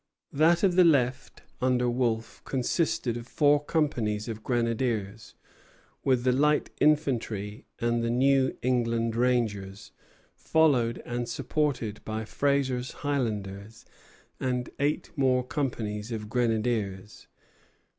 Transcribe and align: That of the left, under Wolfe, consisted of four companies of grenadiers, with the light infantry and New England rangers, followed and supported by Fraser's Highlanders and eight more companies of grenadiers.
That 0.33 0.63
of 0.63 0.73
the 0.75 0.83
left, 0.83 1.43
under 1.61 1.87
Wolfe, 1.87 2.41
consisted 2.43 3.17
of 3.17 3.27
four 3.27 3.63
companies 3.63 4.27
of 4.27 4.41
grenadiers, 4.41 5.35
with 6.03 6.23
the 6.23 6.31
light 6.31 6.71
infantry 6.79 7.67
and 7.77 8.01
New 8.17 8.57
England 8.63 9.15
rangers, 9.15 9.91
followed 10.33 11.03
and 11.05 11.29
supported 11.29 12.03
by 12.03 12.25
Fraser's 12.25 12.93
Highlanders 13.05 13.85
and 14.39 14.71
eight 14.79 15.11
more 15.15 15.45
companies 15.45 16.11
of 16.11 16.29
grenadiers. 16.29 17.27